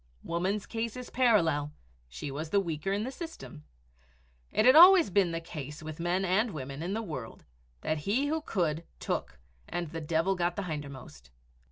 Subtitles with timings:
[0.23, 1.73] Woman's case was parallel
[2.09, 3.65] she was the weaker in the system.
[4.51, 7.45] It had always been the case with men and women in the world
[7.81, 9.37] that he who could took
[9.69, 11.29] and the devil got the hindermost.